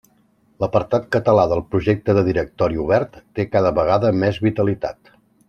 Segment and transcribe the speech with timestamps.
[0.61, 5.15] L'apartat català del Projecte de Directori Obert té cada vegada més vitalitat.